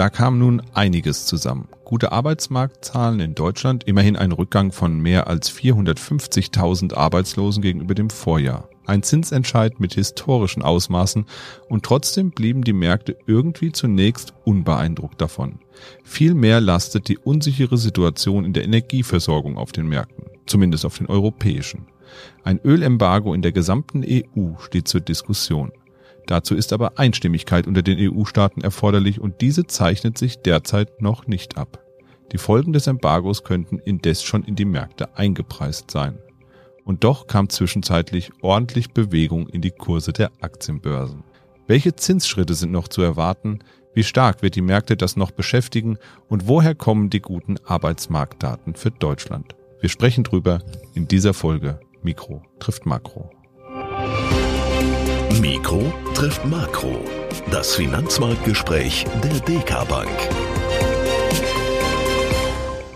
[0.00, 1.68] Da kam nun einiges zusammen.
[1.84, 8.70] Gute Arbeitsmarktzahlen in Deutschland, immerhin ein Rückgang von mehr als 450.000 Arbeitslosen gegenüber dem Vorjahr.
[8.86, 11.26] Ein Zinsentscheid mit historischen Ausmaßen
[11.68, 15.58] und trotzdem blieben die Märkte irgendwie zunächst unbeeindruckt davon.
[16.02, 21.88] Vielmehr lastet die unsichere Situation in der Energieversorgung auf den Märkten, zumindest auf den europäischen.
[22.42, 25.72] Ein Ölembargo in der gesamten EU steht zur Diskussion.
[26.30, 31.58] Dazu ist aber Einstimmigkeit unter den EU-Staaten erforderlich und diese zeichnet sich derzeit noch nicht
[31.58, 31.84] ab.
[32.30, 36.20] Die Folgen des Embargos könnten indes schon in die Märkte eingepreist sein.
[36.84, 41.24] Und doch kam zwischenzeitlich ordentlich Bewegung in die Kurse der Aktienbörsen.
[41.66, 43.58] Welche Zinsschritte sind noch zu erwarten?
[43.92, 45.98] Wie stark wird die Märkte das noch beschäftigen?
[46.28, 49.56] Und woher kommen die guten Arbeitsmarktdaten für Deutschland?
[49.80, 50.62] Wir sprechen drüber
[50.94, 53.32] in dieser Folge Mikro trifft Makro.
[55.40, 57.04] Mikro trifft Makro.
[57.50, 60.08] Das Finanzmarktgespräch der DK Bank.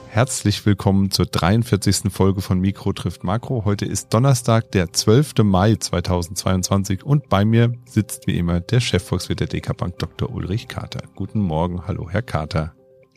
[0.08, 2.12] Herzlich willkommen zur 43.
[2.12, 3.64] Folge von Mikro trifft Makro.
[3.64, 5.42] Heute ist Donnerstag, der 12.
[5.42, 10.30] Mai 2022 und bei mir sitzt wie immer der Chefvolkswirt der DK Bank, Dr.
[10.32, 11.02] Ulrich Kater.
[11.16, 11.86] Guten Morgen.
[11.88, 12.74] Hallo, Herr Kater.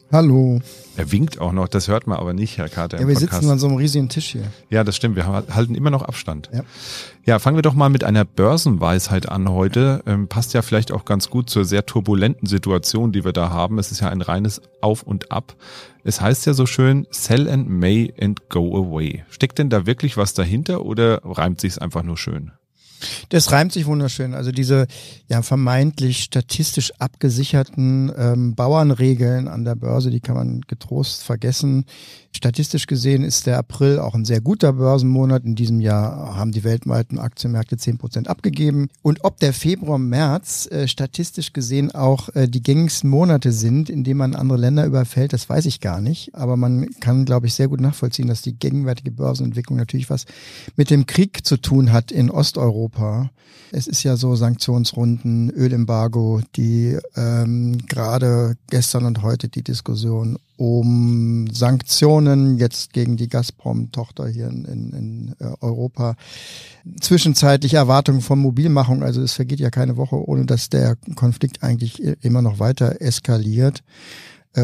[0.09, 0.59] Hallo.
[0.95, 2.99] Er winkt auch noch, das hört man aber nicht, Herr Kater.
[2.99, 3.33] Ja, wir Podcast.
[3.33, 4.43] sitzen an so einem riesigen Tisch hier.
[4.69, 6.49] Ja, das stimmt, wir halten immer noch Abstand.
[6.53, 6.61] Ja,
[7.25, 10.01] ja fangen wir doch mal mit einer Börsenweisheit an heute.
[10.05, 13.79] Ähm, passt ja vielleicht auch ganz gut zur sehr turbulenten Situation, die wir da haben.
[13.79, 15.55] Es ist ja ein reines Auf und Ab.
[16.05, 19.25] Es heißt ja so schön, sell and may and go away.
[19.29, 22.53] Steckt denn da wirklich was dahinter oder reimt sich's einfach nur schön?
[23.29, 24.33] Das reimt sich wunderschön.
[24.33, 24.87] Also diese
[25.27, 31.85] ja vermeintlich statistisch abgesicherten ähm, Bauernregeln an der Börse, die kann man getrost vergessen.
[32.37, 35.43] Statistisch gesehen ist der April auch ein sehr guter Börsenmonat.
[35.43, 38.89] In diesem Jahr haben die weltweiten Aktienmärkte zehn Prozent abgegeben.
[39.01, 44.03] Und ob der Februar, März äh, statistisch gesehen auch äh, die gängigsten Monate sind, in
[44.03, 46.35] denen man andere Länder überfällt, das weiß ich gar nicht.
[46.35, 50.25] Aber man kann, glaube ich, sehr gut nachvollziehen, dass die gegenwärtige Börsenentwicklung natürlich was
[50.75, 52.86] mit dem Krieg zu tun hat in Osteuropa.
[53.71, 61.47] Es ist ja so Sanktionsrunden, Ölembargo, die ähm, gerade gestern und heute die Diskussion um
[61.51, 66.15] Sanktionen jetzt gegen die Gazprom-Tochter hier in, in, in äh, Europa.
[66.99, 72.01] Zwischenzeitlich Erwartungen von Mobilmachung, also es vergeht ja keine Woche, ohne dass der Konflikt eigentlich
[72.23, 73.83] immer noch weiter eskaliert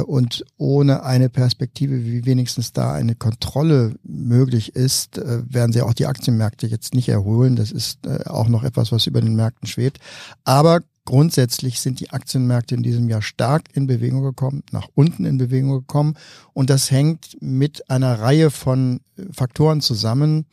[0.01, 5.93] und ohne eine Perspektive, wie wenigstens da eine Kontrolle möglich ist, äh, werden sie auch
[5.93, 7.55] die Aktienmärkte jetzt nicht erholen.
[7.55, 9.99] Das ist auch noch etwas, was über den Märkten schwebt.
[10.43, 15.37] Aber Grundsätzlich sind die Aktienmärkte in diesem Jahr stark in Bewegung gekommen, nach unten in
[15.37, 16.15] Bewegung gekommen.
[16.53, 19.01] Und das hängt mit einer Reihe von
[19.33, 20.45] Faktoren zusammen.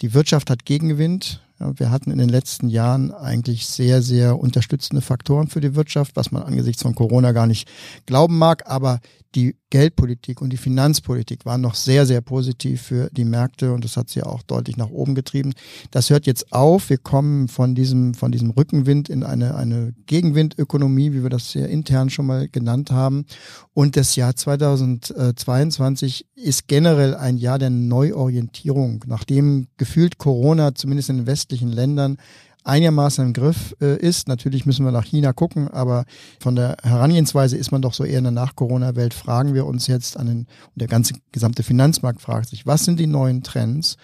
[0.00, 1.42] Die Wirtschaft hat Gegengewinnt.
[1.60, 6.32] Wir hatten in den letzten Jahren eigentlich sehr, sehr unterstützende Faktoren für die Wirtschaft, was
[6.32, 7.68] man angesichts von Corona gar nicht
[8.06, 8.66] glauben mag.
[8.66, 9.00] Aber
[9.34, 13.96] die Geldpolitik und die Finanzpolitik waren noch sehr, sehr positiv für die Märkte und das
[13.96, 15.52] hat sie auch deutlich nach oben getrieben.
[15.90, 16.90] Das hört jetzt auf.
[16.90, 21.66] Wir kommen von diesem, von diesem Rückenwind in eine, eine Gegenwindökonomie, wie wir das ja
[21.66, 23.24] intern schon mal genannt haben.
[23.72, 31.18] Und das Jahr 2022 ist generell ein Jahr der Neuorientierung, nachdem gefühlt Corona zumindest in
[31.18, 32.18] den westlichen Ländern
[32.64, 34.28] einigermaßen im Griff äh, ist.
[34.28, 36.04] Natürlich müssen wir nach China gucken, aber
[36.40, 39.14] von der Herangehensweise ist man doch so eher in der Nach-Corona-Welt.
[39.14, 43.00] Fragen wir uns jetzt an den, und der ganze gesamte Finanzmarkt fragt sich, was sind
[43.00, 43.96] die neuen Trends?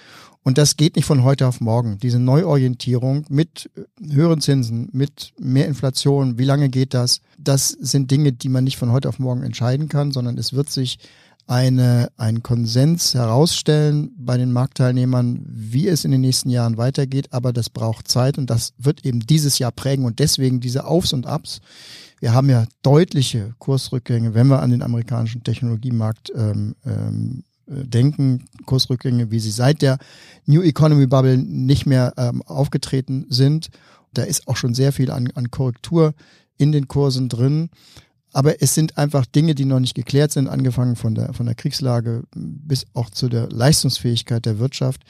[0.47, 1.99] Und das geht nicht von heute auf morgen.
[1.99, 7.21] Diese Neuorientierung mit äh, höheren Zinsen, mit mehr Inflation, wie lange geht das?
[7.37, 10.71] Das sind Dinge, die man nicht von heute auf morgen entscheiden kann, sondern es wird
[10.71, 10.99] sich
[11.47, 17.29] eine, einen Konsens herausstellen bei den Marktteilnehmern, wie es in den nächsten Jahren weitergeht.
[17.33, 21.13] Aber das braucht Zeit und das wird eben dieses Jahr prägen und deswegen diese Aufs
[21.13, 21.61] und Abs.
[22.19, 29.31] Wir haben ja deutliche Kursrückgänge, wenn wir an den amerikanischen Technologiemarkt ähm, ähm, denken, Kursrückgänge,
[29.31, 29.99] wie sie seit der
[30.47, 33.69] New Economy Bubble nicht mehr ähm, aufgetreten sind.
[34.15, 36.15] Da ist auch schon sehr viel an, an Korrektur
[36.59, 37.71] in den Kursen drin.
[38.33, 41.55] Aber es sind einfach Dinge, die noch nicht geklärt sind, angefangen von der, von der
[41.55, 45.03] Kriegslage bis auch zu der Leistungsfähigkeit der Wirtschaft.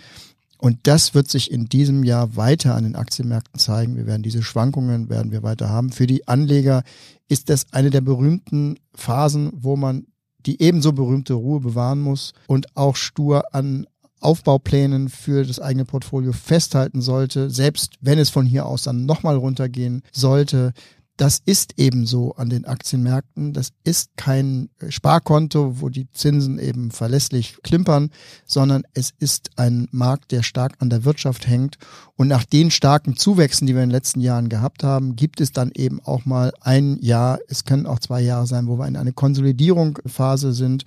[0.59, 3.97] Und das wird sich in diesem Jahr weiter an den Aktienmärkten zeigen.
[3.97, 5.93] Wir werden diese Schwankungen werden wir weiter haben.
[5.93, 6.83] Für die Anleger
[7.29, 10.07] ist das eine der berühmten Phasen, wo man
[10.47, 13.87] die ebenso berühmte Ruhe bewahren muss und auch stur an
[14.21, 19.37] Aufbauplänen für das eigene Portfolio festhalten sollte, selbst wenn es von hier aus dann nochmal
[19.37, 20.73] runtergehen sollte
[21.17, 23.53] das ist eben so an den Aktienmärkten.
[23.53, 28.11] Das ist kein Sparkonto, wo die Zinsen eben verlässlich klimpern,
[28.45, 31.79] sondern es ist ein Markt, der stark an der Wirtschaft hängt.
[32.17, 35.53] Und nach den starken Zuwächsen, die wir in den letzten Jahren gehabt haben, gibt es
[35.53, 38.97] dann eben auch mal ein Jahr, es können auch zwei Jahre sein, wo wir in
[38.97, 40.85] eine Konsolidierungsphase sind.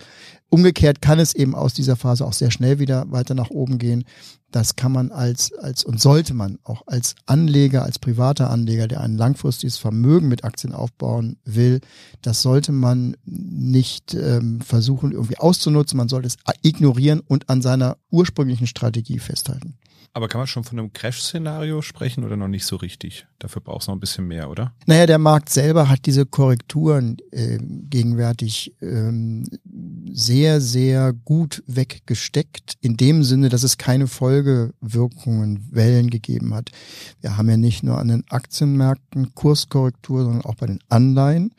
[0.50, 4.04] Umgekehrt kann es eben aus dieser Phase auch sehr schnell wieder weiter nach oben gehen.
[4.51, 9.01] Das kann man als, als und sollte man auch als Anleger, als privater Anleger, der
[9.01, 11.81] ein langfristiges Vermögen mit Aktien aufbauen will,
[12.24, 15.98] das sollte man nicht ähm, versuchen irgendwie auszunutzen.
[15.98, 19.78] Man sollte es ignorieren und an seiner ursprünglichen Strategie festhalten.
[20.13, 23.28] Aber kann man schon von einem Crash-Szenario sprechen oder noch nicht so richtig?
[23.38, 24.74] Dafür braucht es noch ein bisschen mehr, oder?
[24.86, 29.46] Naja, der Markt selber hat diese Korrekturen äh, gegenwärtig ähm,
[30.12, 36.72] sehr, sehr gut weggesteckt, in dem Sinne, dass es keine Folgewirkungen, Wellen gegeben hat.
[37.22, 41.54] Wir haben ja nicht nur an den Aktienmärkten Kurskorrektur, sondern auch bei den Anleihen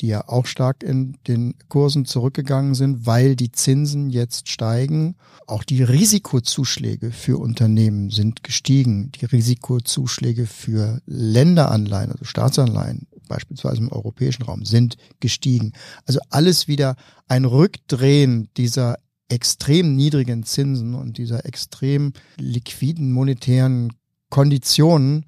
[0.00, 5.16] die ja auch stark in den Kursen zurückgegangen sind, weil die Zinsen jetzt steigen.
[5.46, 9.12] Auch die Risikozuschläge für Unternehmen sind gestiegen.
[9.12, 15.72] Die Risikozuschläge für Länderanleihen, also Staatsanleihen, beispielsweise im europäischen Raum, sind gestiegen.
[16.06, 16.96] Also alles wieder
[17.28, 18.98] ein Rückdrehen dieser
[19.28, 23.92] extrem niedrigen Zinsen und dieser extrem liquiden monetären
[24.28, 25.26] Konditionen,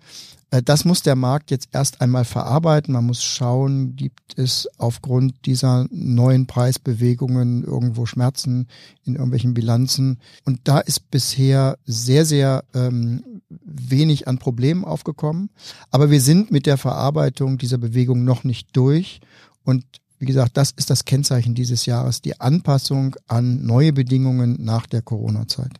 [0.60, 2.92] das muss der Markt jetzt erst einmal verarbeiten.
[2.92, 8.68] Man muss schauen, gibt es aufgrund dieser neuen Preisbewegungen irgendwo Schmerzen
[9.04, 10.18] in irgendwelchen Bilanzen.
[10.44, 15.48] Und da ist bisher sehr, sehr ähm, wenig an Problemen aufgekommen.
[15.90, 19.20] Aber wir sind mit der Verarbeitung dieser Bewegung noch nicht durch.
[19.64, 19.84] Und
[20.18, 25.00] wie gesagt, das ist das Kennzeichen dieses Jahres, die Anpassung an neue Bedingungen nach der
[25.00, 25.72] Corona-Zeit.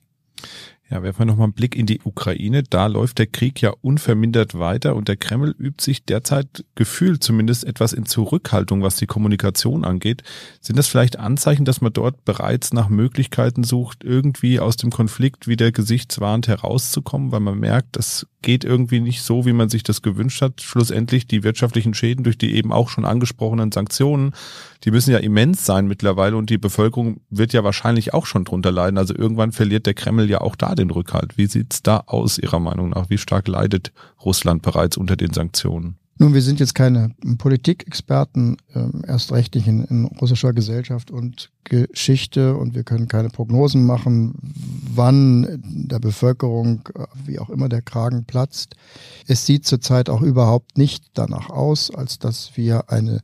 [0.93, 2.65] Ja, werfen wir nochmal einen Blick in die Ukraine.
[2.65, 7.65] Da läuft der Krieg ja unvermindert weiter und der Kreml übt sich derzeit gefühlt zumindest
[7.65, 10.23] etwas in Zurückhaltung, was die Kommunikation angeht.
[10.61, 15.49] Sind das vielleicht Anzeichen, dass man dort bereits nach Möglichkeiten sucht, irgendwie aus dem Konflikt
[15.49, 20.03] wieder gesichtswahrend herauszukommen, weil man merkt, das geht irgendwie nicht so, wie man sich das
[20.03, 20.61] gewünscht hat.
[20.61, 24.35] Schlussendlich die wirtschaftlichen Schäden durch die eben auch schon angesprochenen Sanktionen,
[24.85, 28.73] die müssen ja immens sein mittlerweile und die Bevölkerung wird ja wahrscheinlich auch schon drunter
[28.73, 28.99] leiden.
[28.99, 31.37] Also irgendwann verliert der Kreml ja auch da Rückhalt.
[31.38, 33.11] Wie sieht's da aus Ihrer Meinung nach?
[33.11, 33.93] Wie stark leidet
[34.25, 35.96] Russland bereits unter den Sanktionen?
[36.19, 41.50] Nun, wir sind jetzt keine Politikexperten, äh, erst recht nicht in, in, russischer Gesellschaft und
[41.64, 44.34] Geschichte und wir können keine Prognosen machen,
[44.94, 48.76] wann der Bevölkerung, äh, wie auch immer, der Kragen platzt.
[49.26, 53.20] Es sieht zurzeit auch überhaupt nicht danach aus, als dass wir eine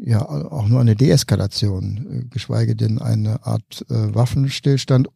[0.00, 5.08] ja auch nur eine Deeskalation, äh, geschweige denn eine Art äh, Waffenstillstand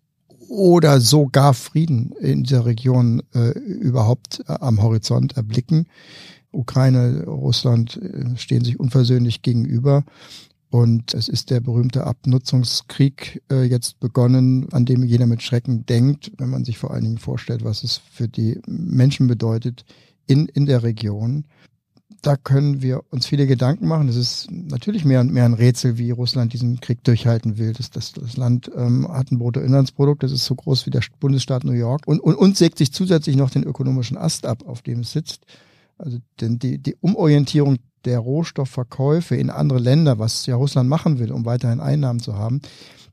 [0.52, 5.86] oder sogar Frieden in dieser Region äh, überhaupt äh, am Horizont erblicken.
[6.50, 10.04] Ukraine, Russland äh, stehen sich unversöhnlich gegenüber.
[10.68, 16.32] Und es ist der berühmte Abnutzungskrieg äh, jetzt begonnen, an dem jeder mit Schrecken denkt,
[16.36, 19.86] wenn man sich vor allen Dingen vorstellt, was es für die Menschen bedeutet
[20.26, 21.46] in, in der Region.
[22.20, 24.08] Da können wir uns viele Gedanken machen.
[24.08, 27.72] Es ist natürlich mehr und mehr ein Rätsel, wie Russland diesen Krieg durchhalten will.
[27.72, 31.64] Das, das, das Land ähm, hat ein Bruttoinlandsprodukt, das ist so groß wie der Bundesstaat
[31.64, 35.00] New York und, und, und sägt sich zusätzlich noch den ökonomischen Ast ab, auf dem
[35.00, 35.46] es sitzt.
[35.98, 41.32] Also denn die, die Umorientierung der Rohstoffverkäufe in andere Länder, was ja Russland machen will,
[41.32, 42.60] um weiterhin Einnahmen zu haben,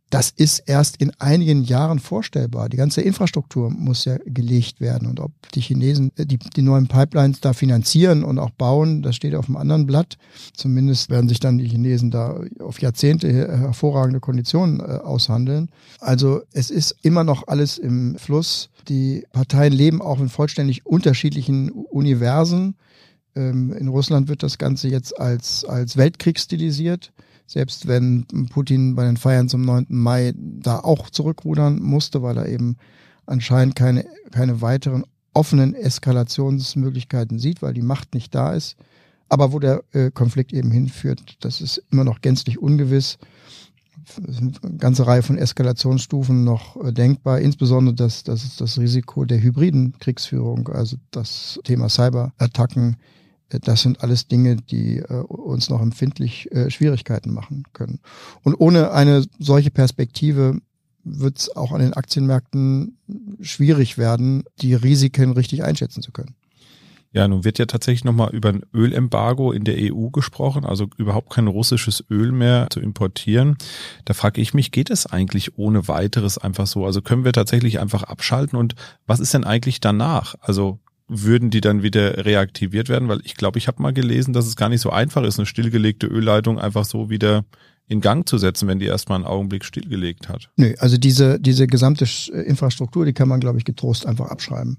[0.09, 2.69] das ist erst in einigen Jahren vorstellbar.
[2.69, 5.07] Die ganze Infrastruktur muss ja gelegt werden.
[5.07, 9.15] Und ob die Chinesen äh, die, die neuen Pipelines da finanzieren und auch bauen, das
[9.15, 10.17] steht auf einem anderen Blatt.
[10.53, 15.69] Zumindest werden sich dann die Chinesen da auf Jahrzehnte hervorragende Konditionen äh, aushandeln.
[15.99, 18.69] Also es ist immer noch alles im Fluss.
[18.87, 22.75] Die Parteien leben auch in vollständig unterschiedlichen Universen.
[23.35, 27.11] Ähm, in Russland wird das Ganze jetzt als, als Weltkrieg stilisiert
[27.49, 29.87] selbst wenn Putin bei den Feiern zum 9.
[29.89, 32.77] Mai da auch zurückrudern musste, weil er eben
[33.25, 35.03] anscheinend keine, keine weiteren
[35.33, 38.75] offenen Eskalationsmöglichkeiten sieht, weil die Macht nicht da ist.
[39.29, 43.18] Aber wo der äh, Konflikt eben hinführt, das ist immer noch gänzlich ungewiss.
[44.27, 49.25] Es sind eine ganze Reihe von Eskalationsstufen noch äh, denkbar, insbesondere das, das das Risiko
[49.25, 52.97] der hybriden Kriegsführung, also das Thema Cyberattacken,
[53.49, 57.99] das sind alles Dinge, die äh, uns noch empfindlich äh, Schwierigkeiten machen können.
[58.44, 60.59] Und ohne eine solche Perspektive
[61.03, 62.97] wird es auch an den Aktienmärkten
[63.41, 66.35] schwierig werden, die Risiken richtig einschätzen zu können.
[67.11, 71.31] Ja, nun wird ja tatsächlich nochmal über ein Ölembargo in der EU gesprochen, also überhaupt
[71.31, 73.57] kein russisches Öl mehr zu importieren.
[74.06, 76.85] Da frage ich mich, geht es eigentlich ohne weiteres einfach so?
[76.85, 78.75] Also können wir tatsächlich einfach abschalten und
[79.07, 80.35] was ist denn eigentlich danach?
[80.39, 80.77] Also
[81.09, 83.09] würden die dann wieder reaktiviert werden?
[83.09, 85.45] Weil ich glaube, ich habe mal gelesen, dass es gar nicht so einfach ist, eine
[85.45, 87.44] stillgelegte Ölleitung einfach so wieder
[87.90, 90.50] in Gang zu setzen, wenn die erstmal einen Augenblick stillgelegt hat.
[90.56, 94.78] Nö, also diese, diese gesamte Infrastruktur, die kann man, glaube ich, getrost einfach abschreiben.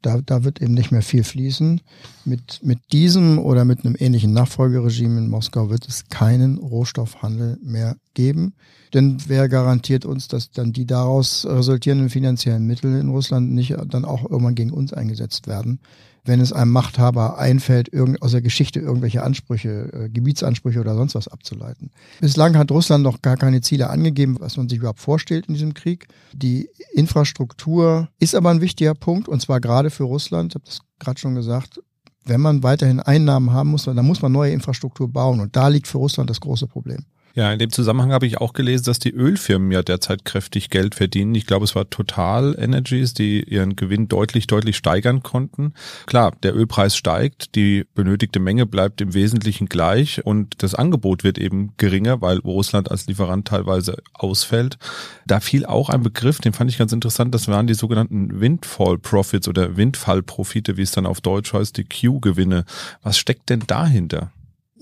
[0.00, 1.80] Da, da wird eben nicht mehr viel fließen.
[2.24, 7.96] Mit, mit diesem oder mit einem ähnlichen Nachfolgeregime in Moskau wird es keinen Rohstoffhandel mehr
[8.14, 8.54] geben.
[8.94, 14.04] Denn wer garantiert uns, dass dann die daraus resultierenden finanziellen Mittel in Russland nicht dann
[14.04, 15.80] auch irgendwann gegen uns eingesetzt werden?
[16.24, 21.28] Wenn es einem Machthaber einfällt, aus der Geschichte irgendwelche Ansprüche, äh, Gebietsansprüche oder sonst was
[21.28, 21.90] abzuleiten.
[22.20, 25.74] Bislang hat Russland noch gar keine Ziele angegeben, was man sich überhaupt vorstellt in diesem
[25.74, 26.06] Krieg.
[26.32, 30.52] Die Infrastruktur ist aber ein wichtiger Punkt und zwar gerade für Russland.
[30.52, 31.80] Ich habe das gerade schon gesagt.
[32.24, 35.88] Wenn man weiterhin Einnahmen haben muss, dann muss man neue Infrastruktur bauen und da liegt
[35.88, 37.04] für Russland das große Problem.
[37.34, 40.94] Ja, in dem Zusammenhang habe ich auch gelesen, dass die Ölfirmen ja derzeit kräftig Geld
[40.94, 41.34] verdienen.
[41.34, 45.72] Ich glaube, es war Total Energies, die ihren Gewinn deutlich, deutlich steigern konnten.
[46.04, 51.38] Klar, der Ölpreis steigt, die benötigte Menge bleibt im Wesentlichen gleich und das Angebot wird
[51.38, 54.76] eben geringer, weil Russland als Lieferant teilweise ausfällt.
[55.26, 58.98] Da fiel auch ein Begriff, den fand ich ganz interessant, das waren die sogenannten Windfall
[58.98, 62.66] Profits oder Windfallprofite, wie es dann auf Deutsch heißt, die Q-Gewinne.
[63.02, 64.32] Was steckt denn dahinter?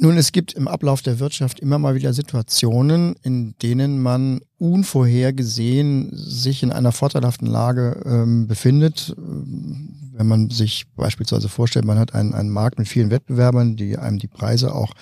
[0.02, 6.10] Nun, es gibt im Ablauf der Wirtschaft immer mal wieder Situationen, in denen man unvorhergesehen
[6.14, 9.14] sich in einer vorteilhaften Lage ähm, befindet.
[9.18, 14.18] Wenn man sich beispielsweise vorstellt, man hat einen, einen Markt mit vielen Wettbewerbern, die einem
[14.18, 14.94] die Preise auch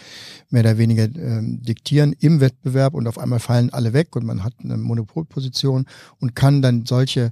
[0.51, 4.43] mehr oder weniger ähm, diktieren im Wettbewerb und auf einmal fallen alle weg und man
[4.43, 5.87] hat eine Monopolposition
[6.19, 7.31] und kann dann solche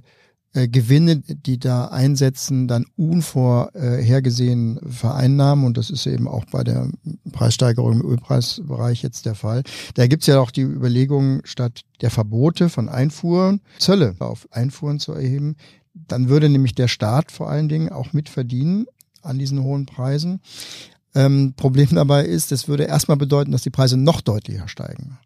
[0.53, 5.65] äh, Gewinne, die da einsetzen, dann unvorhergesehen vereinnahmen.
[5.65, 6.89] Und das ist eben auch bei der
[7.31, 9.63] Preissteigerung im Ölpreisbereich jetzt der Fall.
[9.95, 15.13] Da gibt's ja auch die Überlegung, statt der Verbote von Einfuhren, Zölle auf Einfuhren zu
[15.13, 15.55] erheben.
[15.93, 18.85] Dann würde nämlich der Staat vor allen Dingen auch mitverdienen
[19.21, 20.41] an diesen hohen Preisen.
[21.13, 25.17] Ähm, Problem dabei ist, es würde erstmal bedeuten, dass die Preise noch deutlicher steigen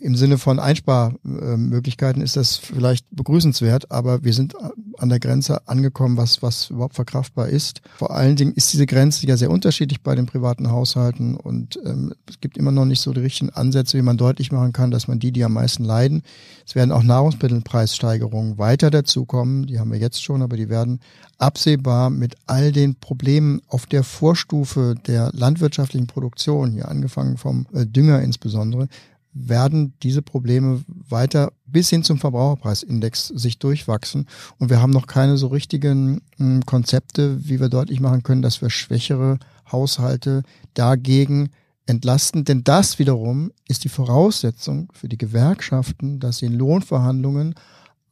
[0.00, 4.54] im Sinne von Einsparmöglichkeiten ist das vielleicht begrüßenswert, aber wir sind
[4.98, 7.82] an der Grenze angekommen, was, was überhaupt verkraftbar ist.
[7.96, 12.14] Vor allen Dingen ist diese Grenze ja sehr unterschiedlich bei den privaten Haushalten und ähm,
[12.28, 15.08] es gibt immer noch nicht so die richtigen Ansätze, wie man deutlich machen kann, dass
[15.08, 16.22] man die, die am meisten leiden,
[16.66, 21.00] es werden auch Nahrungsmittelpreissteigerungen weiter dazukommen, die haben wir jetzt schon, aber die werden
[21.38, 27.84] absehbar mit all den Problemen auf der Vorstufe der landwirtschaftlichen Produktion, hier angefangen vom äh,
[27.84, 28.88] Dünger insbesondere,
[29.32, 34.26] werden diese Probleme weiter bis hin zum Verbraucherpreisindex sich durchwachsen.
[34.58, 38.60] Und wir haben noch keine so richtigen äh, Konzepte, wie wir deutlich machen können, dass
[38.60, 39.38] wir schwächere
[39.70, 40.42] Haushalte
[40.74, 41.50] dagegen
[41.86, 42.44] entlasten.
[42.44, 47.54] Denn das wiederum ist die Voraussetzung für die Gewerkschaften, dass sie in Lohnverhandlungen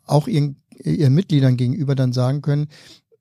[0.06, 2.68] auch ihren, ihren Mitgliedern gegenüber dann sagen können,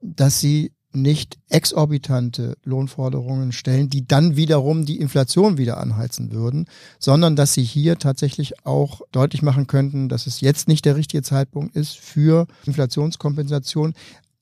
[0.02, 6.66] dass sie nicht exorbitante Lohnforderungen stellen, die dann wiederum die Inflation wieder anheizen würden,
[6.98, 11.22] sondern dass sie hier tatsächlich auch deutlich machen könnten, dass es jetzt nicht der richtige
[11.22, 13.94] Zeitpunkt ist für Inflationskompensation,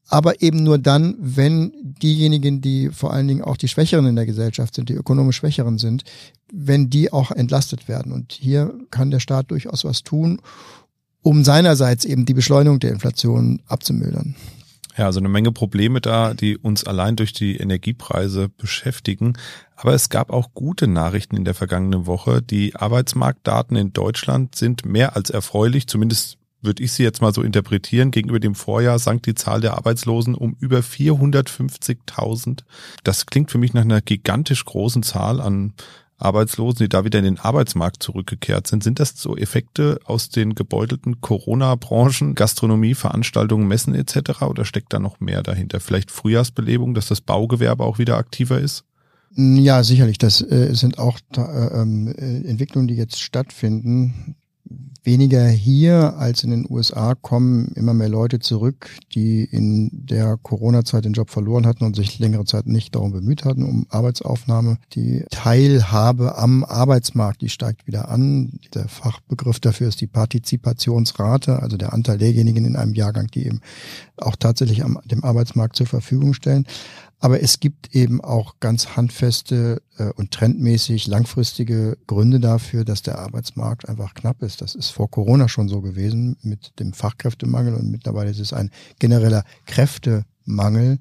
[0.10, 4.25] aber eben nur dann, wenn diejenigen, die vor allen Dingen auch die Schwächeren in der
[4.25, 6.04] Gesellschaft sind, die ökonomisch Schwächeren sind,
[6.51, 8.13] wenn die auch entlastet werden.
[8.13, 10.39] Und hier kann der Staat durchaus was tun,
[11.24, 14.36] um seinerseits eben die Beschleunigung der Inflation abzumildern.
[14.98, 19.34] Ja, also eine Menge Probleme da, die uns allein durch die Energiepreise beschäftigen.
[19.75, 22.42] Aber es gab auch gute Nachrichten in der vergangenen Woche.
[22.42, 27.44] Die Arbeitsmarktdaten in Deutschland sind mehr als erfreulich, zumindest würde ich sie jetzt mal so
[27.44, 28.10] interpretieren.
[28.10, 32.63] Gegenüber dem Vorjahr sank die Zahl der Arbeitslosen um über 450.000.
[33.04, 35.74] Das klingt für mich nach einer gigantisch großen Zahl an
[36.17, 38.83] Arbeitslosen, die da wieder in den Arbeitsmarkt zurückgekehrt sind.
[38.83, 44.41] Sind das so Effekte aus den gebeutelten Corona-Branchen, Gastronomie, Veranstaltungen, Messen etc.
[44.43, 45.79] oder steckt da noch mehr dahinter?
[45.79, 48.83] Vielleicht Frühjahrsbelebung, dass das Baugewerbe auch wieder aktiver ist?
[49.36, 50.17] Ja, sicherlich.
[50.17, 54.36] Das äh, sind auch äh, äh, Entwicklungen, die jetzt stattfinden
[55.03, 61.05] weniger hier als in den USA kommen immer mehr Leute zurück, die in der Corona-Zeit
[61.05, 64.77] den Job verloren hatten und sich längere Zeit nicht darum bemüht hatten, um Arbeitsaufnahme.
[64.93, 68.59] Die Teilhabe am Arbeitsmarkt, die steigt wieder an.
[68.74, 73.62] Der Fachbegriff dafür ist die Partizipationsrate, also der Anteil derjenigen in einem Jahrgang, die eben
[74.17, 76.65] auch tatsächlich am, dem Arbeitsmarkt zur Verfügung stellen.
[77.19, 83.17] Aber es gibt eben auch ganz handfeste äh, und trendmäßig langfristige Gründe dafür, dass der
[83.17, 84.62] Arbeitsmarkt einfach knapp ist.
[84.62, 88.69] Das ist vor Corona schon so gewesen mit dem Fachkräftemangel und mittlerweile ist es ein
[89.00, 91.00] genereller Kräftemangel.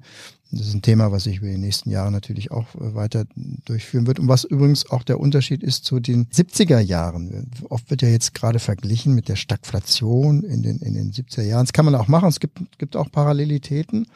[0.51, 3.25] Das ist ein Thema, was sich über die nächsten Jahre natürlich auch äh, weiter
[3.65, 7.51] durchführen wird und was übrigens auch der Unterschied ist zu den 70er Jahren.
[7.69, 11.65] Oft wird ja jetzt gerade verglichen mit der Stagflation in den, in den 70er Jahren.
[11.65, 12.29] Das kann man auch machen.
[12.29, 14.07] Es gibt, gibt auch Parallelitäten.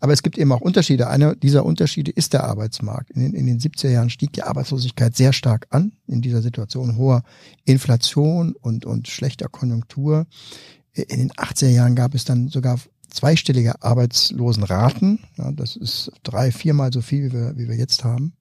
[0.00, 1.08] Aber es gibt eben auch Unterschiede.
[1.08, 3.10] Einer dieser Unterschiede ist der Arbeitsmarkt.
[3.10, 6.96] In den, in den 70er Jahren stieg die Arbeitslosigkeit sehr stark an in dieser Situation
[6.96, 7.22] hoher
[7.64, 10.26] Inflation und, und schlechter Konjunktur.
[10.92, 12.78] In den 80er Jahren gab es dann sogar
[13.10, 15.20] zweistellige Arbeitslosenraten.
[15.36, 18.34] Ja, das ist drei, viermal so viel, wie wir, wie wir jetzt haben.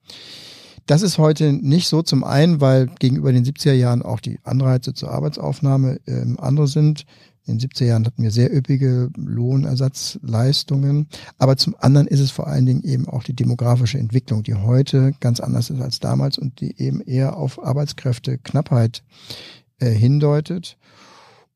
[0.86, 4.94] Das ist heute nicht so zum einen, weil gegenüber den 70er Jahren auch die Anreize
[4.94, 7.06] zur Arbeitsaufnahme ähm, andere sind.
[7.48, 11.08] In den 70er Jahren hatten wir sehr üppige Lohnersatzleistungen.
[11.38, 15.14] Aber zum anderen ist es vor allen Dingen eben auch die demografische Entwicklung, die heute
[15.22, 19.04] ganz anders ist als damals und die eben eher auf Arbeitskräfteknappheit
[19.80, 20.78] äh, hindeutet.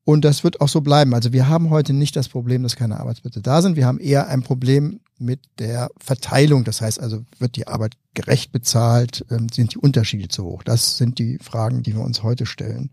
[0.04, 1.14] Und das wird auch so bleiben.
[1.14, 3.76] Also wir haben heute nicht das Problem, dass keine Arbeitsplätze da sind.
[3.76, 6.64] Wir haben eher ein Problem mit der Verteilung.
[6.64, 9.26] Das heißt also, wird die Arbeit gerecht bezahlt?
[9.30, 10.64] Ähm, sind die Unterschiede zu hoch?
[10.64, 12.92] Das sind die Fragen, die wir uns heute stellen.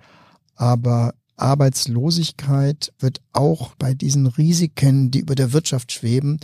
[0.54, 6.40] Aber Arbeitslosigkeit wird auch bei diesen Risiken, die über der Wirtschaft schweben,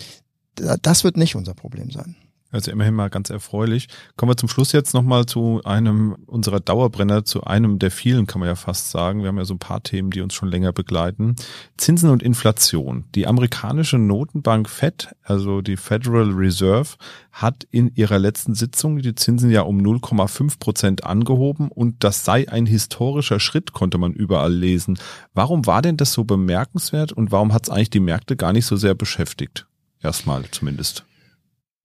[0.55, 2.17] das wird nicht unser Problem sein.
[2.55, 3.89] Also immerhin mal ganz erfreulich.
[4.17, 8.39] Kommen wir zum Schluss jetzt nochmal zu einem unserer Dauerbrenner, zu einem der vielen, kann
[8.39, 9.23] man ja fast sagen.
[9.23, 11.35] Wir haben ja so ein paar Themen, die uns schon länger begleiten.
[11.77, 13.07] Zinsen und Inflation.
[13.17, 16.91] Die amerikanische Notenbank Fed, also die Federal Reserve,
[17.33, 22.49] hat in ihrer letzten Sitzung die Zinsen ja um 0,5 Prozent angehoben und das sei
[22.49, 24.97] ein historischer Schritt, konnte man überall lesen.
[25.35, 28.67] Warum war denn das so bemerkenswert und warum hat es eigentlich die Märkte gar nicht
[28.67, 29.67] so sehr beschäftigt?
[30.01, 31.05] Erstmal zumindest.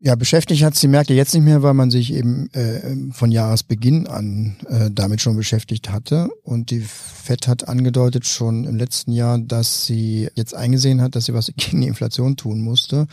[0.02, 3.34] Ja, beschäftigt hat es die Märkte jetzt nicht mehr, weil man sich eben äh, von
[3.34, 6.30] Jahresbeginn an äh, damit schon beschäftigt hatte.
[6.44, 11.26] Und die FED hat angedeutet schon im letzten Jahr, dass sie jetzt eingesehen hat, dass
[11.26, 13.08] sie was gegen die Inflation tun musste.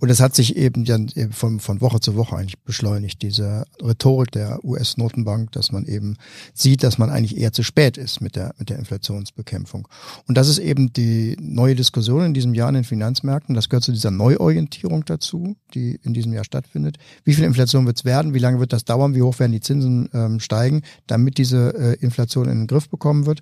[0.00, 4.32] Und es hat sich eben dann von, von Woche zu Woche eigentlich beschleunigt, diese Rhetorik
[4.32, 6.16] der US-Notenbank, dass man eben
[6.52, 9.86] sieht, dass man eigentlich eher zu spät ist mit der, mit der Inflationsbekämpfung.
[10.26, 13.54] Und das ist eben die neue Diskussion in diesem Jahr in den Finanzmärkten.
[13.54, 16.96] Das gehört zu dieser Neuorientierung dazu, die in diesem Jahr stattfindet.
[17.24, 18.34] Wie viel Inflation wird es werden?
[18.34, 19.14] Wie lange wird das dauern?
[19.14, 23.26] Wie hoch werden die Zinsen ähm, steigen, damit diese äh, Inflation in den Griff bekommen
[23.26, 23.40] wird?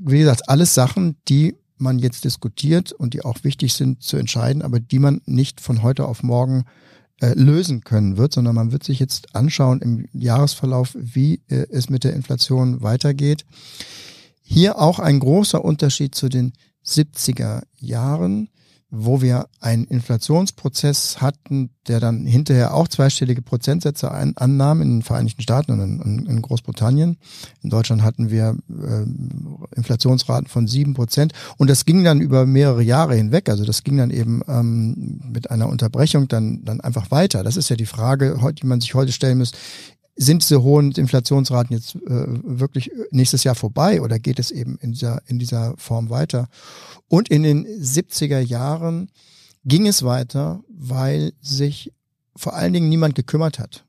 [0.00, 4.62] Wie gesagt, alles Sachen, die man jetzt diskutiert und die auch wichtig sind zu entscheiden,
[4.62, 6.64] aber die man nicht von heute auf morgen
[7.20, 11.88] äh, lösen können wird, sondern man wird sich jetzt anschauen im Jahresverlauf, wie äh, es
[11.88, 13.44] mit der Inflation weitergeht.
[14.42, 16.52] Hier auch ein großer Unterschied zu den
[16.84, 18.48] 70er Jahren
[18.90, 25.02] wo wir einen Inflationsprozess hatten, der dann hinterher auch zweistellige Prozentsätze ein, annahm in den
[25.02, 27.16] Vereinigten Staaten und in, in, Großbritannien.
[27.62, 32.82] In Deutschland hatten wir äh, Inflationsraten von sieben Prozent und das ging dann über mehrere
[32.82, 33.48] Jahre hinweg.
[33.48, 37.42] Also das ging dann eben ähm, mit einer Unterbrechung dann, dann einfach weiter.
[37.42, 39.52] Das ist ja die Frage, die man sich heute stellen muss
[40.16, 44.92] sind diese hohen Inflationsraten jetzt äh, wirklich nächstes Jahr vorbei oder geht es eben in
[44.92, 46.48] dieser, in dieser Form weiter?
[47.08, 49.10] Und in den 70er Jahren
[49.64, 51.92] ging es weiter, weil sich
[52.34, 53.84] vor allen Dingen niemand gekümmert hat.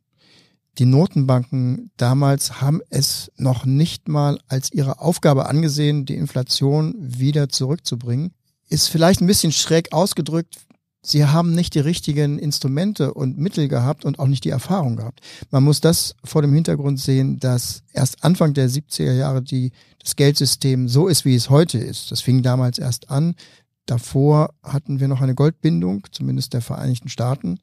[0.77, 7.49] Die Notenbanken damals haben es noch nicht mal als ihre Aufgabe angesehen, die Inflation wieder
[7.49, 8.31] zurückzubringen.
[8.69, 10.66] Ist vielleicht ein bisschen schräg ausgedrückt,
[11.09, 15.21] sie haben nicht die richtigen Instrumente und Mittel gehabt und auch nicht die Erfahrung gehabt.
[15.51, 19.71] Man muss das vor dem Hintergrund sehen, dass erst Anfang der 70er Jahre die,
[20.03, 22.11] das Geldsystem so ist, wie es heute ist.
[22.11, 23.35] Das fing damals erst an.
[23.87, 27.59] Davor hatten wir noch eine Goldbindung, zumindest der Vereinigten Staaten.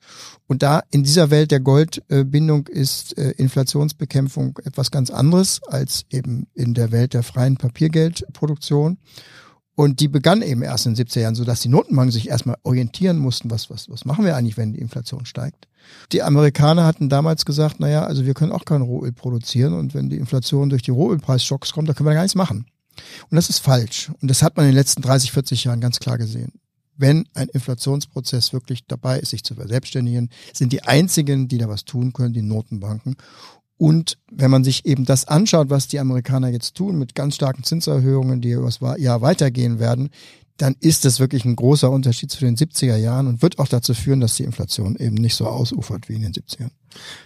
[0.46, 6.46] Und da in dieser Welt der Goldbindung ist äh, Inflationsbekämpfung etwas ganz anderes als eben
[6.54, 8.96] in der Welt der freien Papiergeldproduktion.
[9.76, 13.18] Und die begann eben erst in den 70er Jahren, sodass die Notenbanken sich erstmal orientieren
[13.18, 15.66] mussten, was, was, was machen wir eigentlich, wenn die Inflation steigt.
[16.12, 20.08] Die Amerikaner hatten damals gesagt, naja, also wir können auch kein Rohöl produzieren und wenn
[20.10, 22.66] die Inflation durch die Rohölpreisschocks kommt, dann können wir gar nichts machen.
[23.30, 24.12] Und das ist falsch.
[24.20, 26.52] Und das hat man in den letzten 30, 40 Jahren ganz klar gesehen.
[26.96, 31.84] Wenn ein Inflationsprozess wirklich dabei ist, sich zu verselbstständigen, sind die einzigen, die da was
[31.84, 33.16] tun können, die Notenbanken.
[33.76, 37.64] Und wenn man sich eben das anschaut, was die Amerikaner jetzt tun mit ganz starken
[37.64, 40.10] Zinserhöhungen, die übers Jahr weitergehen werden,
[40.56, 43.92] dann ist das wirklich ein großer Unterschied zu den 70er Jahren und wird auch dazu
[43.92, 46.70] führen, dass die Inflation eben nicht so ausufert wie in den 70ern.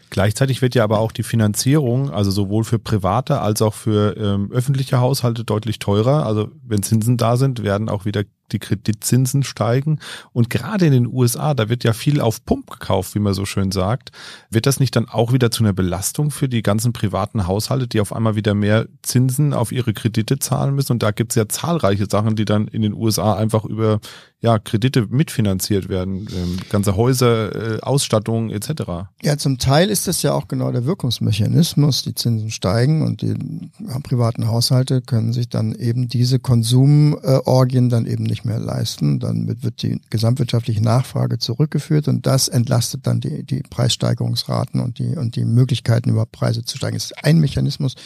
[0.09, 4.51] Gleichzeitig wird ja aber auch die Finanzierung, also sowohl für private als auch für ähm,
[4.51, 6.25] öffentliche Haushalte deutlich teurer.
[6.25, 10.01] Also wenn Zinsen da sind, werden auch wieder die Kreditzinsen steigen.
[10.33, 13.45] Und gerade in den USA, da wird ja viel auf Pump gekauft, wie man so
[13.45, 14.11] schön sagt.
[14.51, 18.01] Wird das nicht dann auch wieder zu einer Belastung für die ganzen privaten Haushalte, die
[18.01, 20.93] auf einmal wieder mehr Zinsen auf ihre Kredite zahlen müssen?
[20.93, 24.01] Und da gibt's ja zahlreiche Sachen, die dann in den USA einfach über
[24.41, 29.09] ja, Kredite mitfinanziert werden, ähm, ganze Häuser, äh, Ausstattung etc.
[29.21, 32.03] Ja, zum Teil ist das ja auch genau der Wirkungsmechanismus.
[32.03, 33.35] Die Zinsen steigen und die
[33.81, 39.19] ja, privaten Haushalte können sich dann eben diese Konsumorgien dann eben nicht mehr leisten.
[39.19, 45.17] Dann wird, die gesamtwirtschaftliche Nachfrage zurückgeführt und das entlastet dann die, die Preissteigerungsraten und die,
[45.17, 46.97] und die Möglichkeiten, über Preise zu steigen.
[46.97, 47.97] Es ist ein Mechanismus,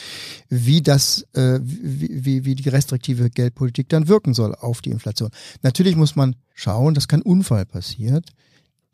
[0.49, 5.29] wie das, äh, wie, wie, wie die restriktive Geldpolitik dann wirken soll auf die Inflation.
[5.63, 6.22] Natürlich muss man
[6.55, 8.31] schauen, dass kein Unfall passiert.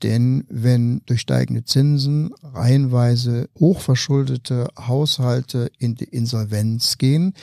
[0.02, 7.34] Denn wenn durch steigende Zinsen reihenweise hochverschuldete Haushalte in die Insolvenz gehen,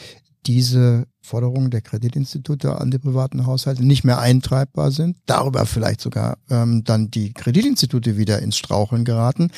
[0.46, 6.38] diese Forderungen der Kreditinstitute an die privaten Haushalte nicht mehr eintreibbar sind, darüber vielleicht sogar
[6.50, 9.50] ähm, dann die Kreditinstitute wieder ins Straucheln geraten,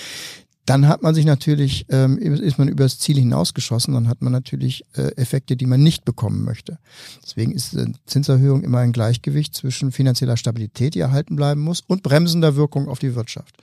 [0.68, 4.84] dann hat man sich natürlich, ähm, ist man übers Ziel hinausgeschossen, dann hat man natürlich
[4.98, 6.78] äh, Effekte, die man nicht bekommen möchte.
[7.24, 12.04] Deswegen ist äh, Zinserhöhung immer ein Gleichgewicht zwischen finanzieller Stabilität, die erhalten bleiben muss, und
[12.04, 13.56] bremsender Wirkung auf die Wirtschaft.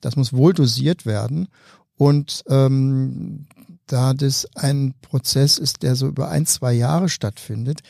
[0.00, 1.46] Das muss wohl dosiert werden.
[1.96, 3.46] Und ähm,
[3.86, 7.82] da das ein Prozess ist, der so über ein, zwei Jahre stattfindet,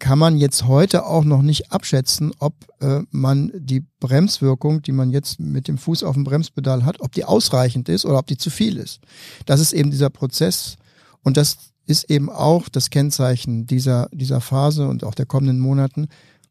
[0.00, 5.10] kann man jetzt heute auch noch nicht abschätzen, ob äh, man die Bremswirkung, die man
[5.10, 8.38] jetzt mit dem Fuß auf dem Bremspedal hat, ob die ausreichend ist oder ob die
[8.38, 9.00] zu viel ist.
[9.46, 10.76] Das ist eben dieser Prozess
[11.22, 16.08] und das ist eben auch das Kennzeichen dieser, dieser Phase und auch der kommenden Monaten,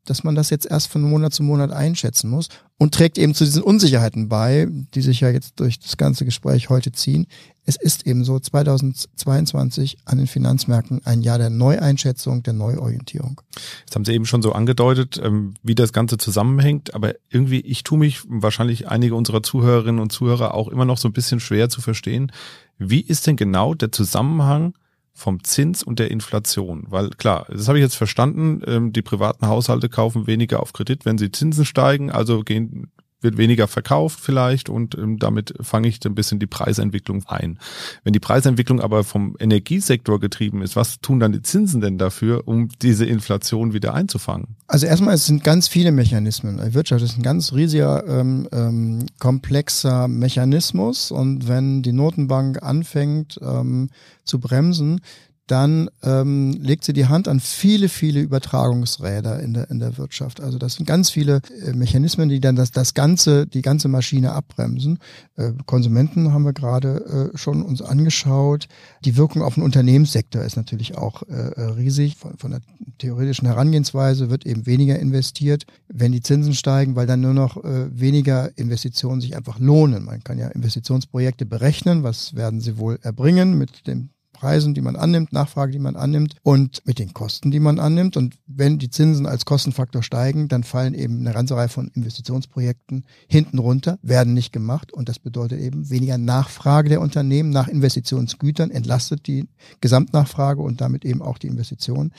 [0.09, 3.43] dass man das jetzt erst von Monat zu Monat einschätzen muss und trägt eben zu
[3.43, 7.27] diesen Unsicherheiten bei, die sich ja jetzt durch das ganze Gespräch heute ziehen.
[7.65, 13.41] Es ist eben so 2022 an den Finanzmärkten ein Jahr der Neueinschätzung, der Neuorientierung.
[13.85, 17.83] Das haben Sie eben schon so angedeutet, ähm, wie das Ganze zusammenhängt, aber irgendwie, ich
[17.83, 21.69] tue mich wahrscheinlich einige unserer Zuhörerinnen und Zuhörer auch immer noch so ein bisschen schwer
[21.69, 22.31] zu verstehen.
[22.79, 24.73] Wie ist denn genau der Zusammenhang
[25.19, 26.85] vom Zins und der Inflation.
[26.87, 31.05] Weil klar, das habe ich jetzt verstanden, ähm, die privaten Haushalte kaufen weniger auf Kredit,
[31.05, 35.99] wenn sie Zinsen steigen, also gehen wird weniger verkauft vielleicht und ähm, damit fange ich
[36.05, 37.59] ein bisschen die Preisentwicklung ein.
[38.03, 42.47] Wenn die Preisentwicklung aber vom Energiesektor getrieben ist, was tun dann die Zinsen denn dafür,
[42.47, 44.55] um diese Inflation wieder einzufangen?
[44.67, 46.61] Also erstmal, es sind ganz viele Mechanismen.
[46.63, 53.39] Die Wirtschaft ist ein ganz riesiger, ähm, ähm, komplexer Mechanismus und wenn die Notenbank anfängt
[53.41, 53.89] ähm,
[54.23, 55.01] zu bremsen,
[55.49, 60.41] dann ähm, legt sie die Hand an viele, viele Übertragungsräder in der, in der Wirtschaft.
[60.41, 64.33] Also das sind ganz viele äh, Mechanismen, die dann das, das ganze, die ganze Maschine
[64.33, 64.99] abbremsen.
[65.37, 68.67] Äh, Konsumenten haben wir gerade äh, schon uns angeschaut.
[69.05, 72.17] Die Wirkung auf den Unternehmenssektor ist natürlich auch äh, äh, riesig.
[72.17, 72.61] Von, von der
[72.99, 77.99] theoretischen Herangehensweise wird eben weniger investiert, wenn die Zinsen steigen, weil dann nur noch äh,
[77.99, 80.05] weniger Investitionen sich einfach lohnen.
[80.05, 84.09] Man kann ja Investitionsprojekte berechnen, was werden sie wohl erbringen mit dem
[84.39, 88.15] Preisen, die man annimmt, Nachfrage, die man annimmt und mit den Kosten, die man annimmt.
[88.15, 93.03] Und wenn die Zinsen als Kostenfaktor steigen, dann fallen eben eine ganze Reihe von Investitionsprojekten
[93.27, 94.93] hinten runter, werden nicht gemacht.
[94.93, 99.49] Und das bedeutet eben weniger Nachfrage der Unternehmen nach Investitionsgütern, entlastet die
[99.81, 102.13] Gesamtnachfrage und damit eben auch die Investitionen.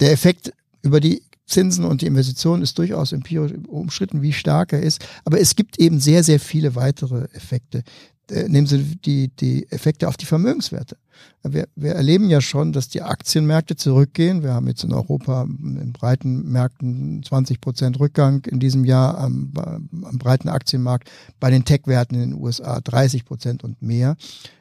[0.00, 4.82] Der Effekt über die Zinsen und die Investitionen ist durchaus empirisch umstritten, wie stark er
[4.82, 5.04] ist.
[5.24, 7.82] Aber es gibt eben sehr, sehr viele weitere Effekte.
[8.30, 10.96] Äh, nehmen Sie die, die Effekte auf die Vermögenswerte.
[11.42, 14.42] Wir, wir erleben ja schon, dass die Aktienmärkte zurückgehen.
[14.42, 19.52] Wir haben jetzt in Europa in breiten Märkten 20 Prozent Rückgang in diesem Jahr am,
[19.56, 21.10] am breiten Aktienmarkt.
[21.40, 24.16] Bei den Tech-Werten in den USA 30 Prozent und mehr.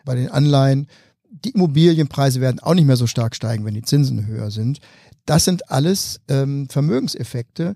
[0.05, 0.87] Bei den Anleihen
[1.29, 4.79] die Immobilienpreise werden auch nicht mehr so stark steigen, wenn die Zinsen höher sind.
[5.27, 7.75] Das sind alles ähm, Vermögenseffekte,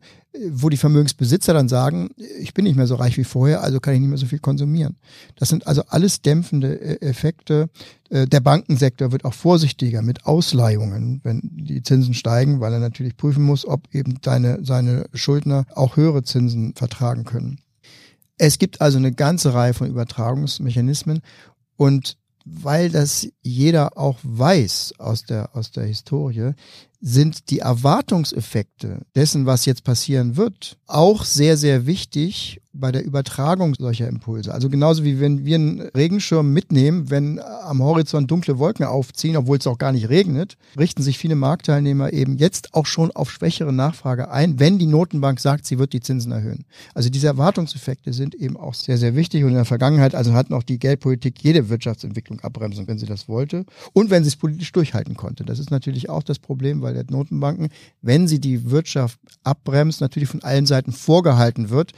[0.52, 3.94] wo die Vermögensbesitzer dann sagen, ich bin nicht mehr so reich wie vorher, also kann
[3.94, 4.96] ich nicht mehr so viel konsumieren.
[5.36, 7.70] Das sind also alles dämpfende äh, Effekte.
[8.10, 13.18] Äh, der Bankensektor wird auch vorsichtiger mit Ausleihungen, wenn die Zinsen steigen, weil er natürlich
[13.18, 17.60] prüfen muss, ob eben deine, seine Schuldner auch höhere Zinsen vertragen können.
[18.38, 21.20] Es gibt also eine ganze Reihe von Übertragungsmechanismen
[21.76, 26.54] und weil das jeder auch weiß aus der, aus der Historie,
[27.02, 33.76] sind die Erwartungseffekte dessen, was jetzt passieren wird, auch sehr, sehr wichtig bei der Übertragung
[33.76, 34.54] solcher Impulse.
[34.54, 39.58] Also genauso wie wenn wir einen Regenschirm mitnehmen, wenn am Horizont dunkle Wolken aufziehen, obwohl
[39.58, 43.74] es auch gar nicht regnet, richten sich viele Marktteilnehmer eben jetzt auch schon auf schwächere
[43.74, 46.66] Nachfrage ein, wenn die Notenbank sagt, sie wird die Zinsen erhöhen.
[46.94, 50.50] Also diese Erwartungseffekte sind eben auch sehr, sehr wichtig und in der Vergangenheit also hat
[50.50, 54.72] noch die Geldpolitik jede Wirtschaftsentwicklung abbremsen, wenn sie das wollte und wenn sie es politisch
[54.72, 55.44] durchhalten konnte.
[55.44, 57.70] Das ist natürlich auch das Problem, weil der Notenbanken,
[58.02, 61.92] wenn sie die Wirtschaft abbremst, natürlich von allen Seiten vorgehalten wird,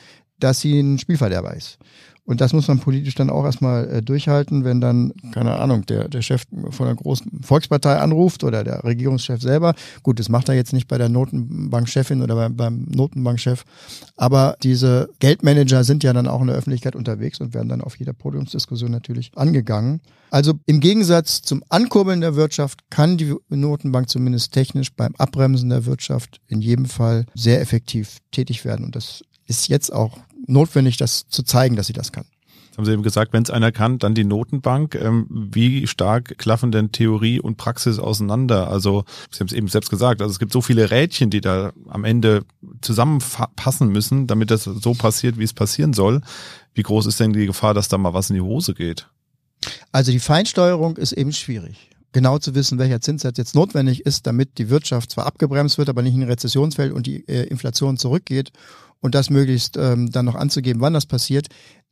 [0.44, 1.80] dass sie ein Spielverderber ist.
[2.26, 6.08] Und das muss man politisch dann auch erstmal äh, durchhalten, wenn dann, keine Ahnung, der,
[6.08, 9.74] der Chef von einer großen Volkspartei anruft oder der Regierungschef selber.
[10.04, 13.66] Gut, das macht er jetzt nicht bei der Notenbankchefin oder beim, beim Notenbankchef.
[14.16, 17.98] Aber diese Geldmanager sind ja dann auch in der Öffentlichkeit unterwegs und werden dann auf
[17.98, 20.00] jeder Podiumsdiskussion natürlich angegangen.
[20.30, 25.86] Also im Gegensatz zum Ankurbeln der Wirtschaft kann die Notenbank zumindest technisch beim Abbremsen der
[25.86, 28.86] Wirtschaft in jedem Fall sehr effektiv tätig werden.
[28.86, 32.26] Und das ist jetzt auch notwendig, das zu zeigen, dass sie das kann.
[32.74, 34.96] Jetzt haben Sie eben gesagt, wenn es einer kann, dann die Notenbank.
[34.96, 38.68] Ähm, wie stark klaffen denn Theorie und Praxis auseinander?
[38.68, 41.72] Also Sie haben es eben selbst gesagt, also es gibt so viele Rädchen, die da
[41.88, 42.46] am Ende
[42.82, 46.22] zusammenpassen müssen, damit das so passiert, wie es passieren soll.
[46.74, 49.08] Wie groß ist denn die Gefahr, dass da mal was in die Hose geht?
[49.92, 54.60] Also die Feinsteuerung ist eben schwierig genau zu wissen, welcher Zinssatz jetzt notwendig ist, damit
[54.60, 58.52] die Wirtschaft zwar abgebremst wird, aber nicht in Rezession fällt und die äh, Inflation zurückgeht
[59.04, 61.48] und das möglichst ähm, dann noch anzugeben, wann das passiert.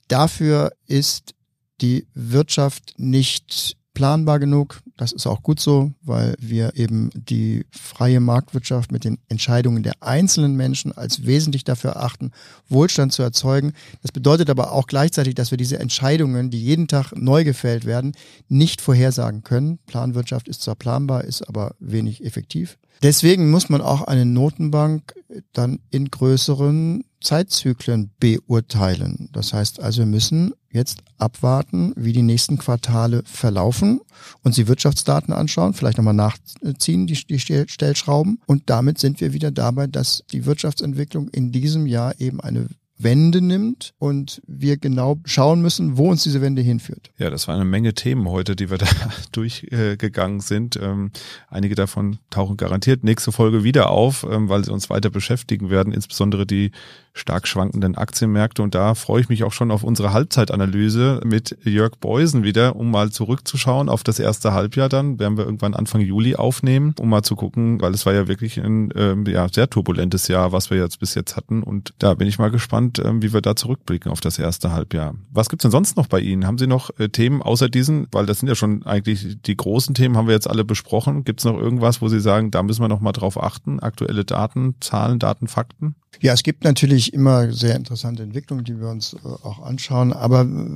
[0.08, 1.36] Dafür ist
[1.82, 4.80] die Wirtschaft nicht planbar genug.
[5.02, 9.94] Das ist auch gut so, weil wir eben die freie Marktwirtschaft mit den Entscheidungen der
[10.02, 12.30] einzelnen Menschen als wesentlich dafür erachten,
[12.70, 13.74] Wohlstand zu erzeugen.
[14.04, 18.12] Das bedeutet aber auch gleichzeitig, dass wir diese Entscheidungen, die jeden Tag neu gefällt werden,
[18.48, 19.80] nicht vorhersagen können.
[19.88, 22.78] Planwirtschaft ist zwar planbar, ist aber wenig effektiv.
[23.02, 25.16] Deswegen muss man auch eine Notenbank
[25.52, 29.30] dann in größeren Zeitzyklen beurteilen.
[29.32, 34.02] Das heißt also, wir müssen jetzt abwarten, wie die nächsten Quartale verlaufen,
[34.44, 38.40] uns die Wirtschaftsdaten anschauen, vielleicht nochmal nachziehen, die, die Stellschrauben.
[38.46, 42.68] Und damit sind wir wieder dabei, dass die Wirtschaftsentwicklung in diesem Jahr eben eine
[43.04, 47.12] Wende nimmt und wir genau schauen müssen, wo uns diese Wende hinführt.
[47.18, 48.88] Ja, das war eine Menge Themen heute, die wir da
[49.32, 50.78] durchgegangen sind.
[50.82, 51.12] Ähm,
[51.50, 55.94] einige davon tauchen garantiert nächste Folge wieder auf, ähm, weil sie uns weiter beschäftigen werden,
[55.94, 56.72] insbesondere die
[57.14, 58.62] stark schwankenden Aktienmärkte.
[58.62, 62.90] Und da freue ich mich auch schon auf unsere Halbzeitanalyse mit Jörg Beusen wieder, um
[62.90, 65.20] mal zurückzuschauen auf das erste Halbjahr dann.
[65.20, 68.60] Werden wir irgendwann Anfang Juli aufnehmen, um mal zu gucken, weil es war ja wirklich
[68.60, 71.64] ein ähm, ja, sehr turbulentes Jahr, was wir jetzt bis jetzt hatten.
[71.64, 75.16] Und da bin ich mal gespannt, ähm, wie wir da zurückblicken auf das erste Halbjahr.
[75.32, 76.46] Was gibt's denn sonst noch bei Ihnen?
[76.46, 78.08] Haben Sie noch äh, Themen außer diesen?
[78.12, 81.24] Weil das sind ja schon eigentlich die großen Themen, haben wir jetzt alle besprochen.
[81.24, 83.80] Gibt's noch irgendwas, wo Sie sagen, da müssen wir noch mal drauf achten?
[83.80, 85.96] Aktuelle Daten, Zahlen, Daten, Fakten?
[86.20, 90.42] Ja, es gibt natürlich immer sehr interessante Entwicklungen, die wir uns äh, auch anschauen, aber
[90.42, 90.70] äh,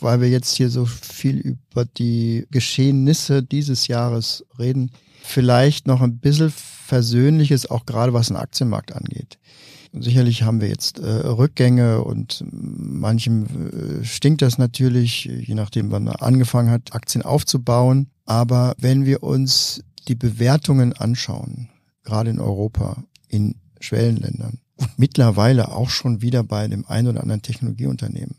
[0.00, 4.92] weil wir jetzt hier so viel über die Geschehnisse dieses Jahres reden,
[5.22, 6.52] vielleicht noch ein bisschen
[6.88, 9.38] Versöhnliches, auch gerade was den Aktienmarkt angeht.
[9.92, 16.04] Sicherlich haben wir jetzt äh, Rückgänge und manchem äh, stinkt das natürlich, je nachdem, wann
[16.04, 18.10] man angefangen hat, Aktien aufzubauen.
[18.24, 21.68] Aber wenn wir uns die Bewertungen anschauen,
[22.04, 27.42] gerade in Europa, in Schwellenländern, und mittlerweile auch schon wieder bei dem einen oder anderen
[27.42, 28.36] Technologieunternehmen,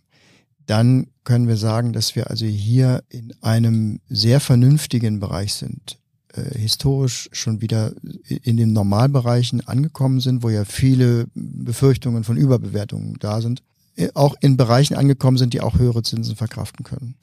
[0.66, 6.00] dann können wir sagen, dass wir also hier in einem sehr vernünftigen Bereich sind,
[6.34, 7.94] äh, historisch schon wieder
[8.28, 13.64] in den Normalbereichen angekommen sind, wo ja viele Befürchtungen von Überbewertungen da sind,
[13.96, 17.16] äh, auch in Bereichen angekommen sind, die auch höhere Zinsen verkraften können.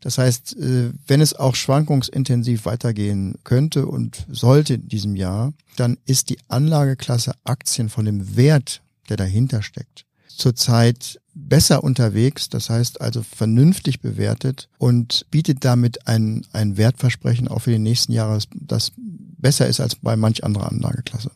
[0.00, 5.96] Das heißt, äh, wenn es auch schwankungsintensiv weitergehen könnte und sollte in diesem Jahr, dann
[6.06, 13.00] ist die Anlageklasse Aktien von dem Wert, der dahinter steckt, zurzeit besser unterwegs, das heißt
[13.00, 18.92] also vernünftig bewertet und bietet damit ein, ein Wertversprechen auch für die nächsten Jahre, das
[18.96, 21.30] besser ist als bei manch anderer Anlageklasse.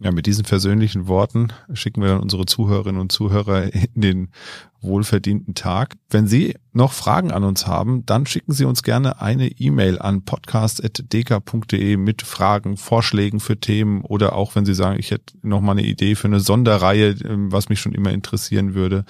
[0.00, 4.28] Ja, mit diesen versöhnlichen Worten schicken wir dann unsere Zuhörerinnen und Zuhörer in den
[4.80, 5.96] wohlverdienten Tag.
[6.08, 10.24] Wenn Sie noch Fragen an uns haben, dann schicken Sie uns gerne eine E-Mail an
[10.24, 15.72] podcast.dk.de mit Fragen, Vorschlägen für Themen oder auch wenn Sie sagen, ich hätte noch mal
[15.72, 19.04] eine Idee für eine Sonderreihe, ähm, was mich schon immer interessieren würde.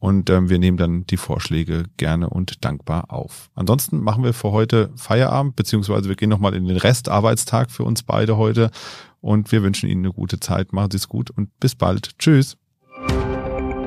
[0.00, 3.50] Und ähm, wir nehmen dann die Vorschläge gerne und dankbar auf.
[3.56, 8.04] Ansonsten machen wir für heute Feierabend, beziehungsweise wir gehen nochmal in den Restarbeitstag für uns
[8.04, 8.70] beide heute
[9.20, 10.72] und wir wünschen Ihnen eine gute Zeit.
[10.72, 12.18] Machen Sie es gut und bis bald.
[12.18, 12.56] Tschüss.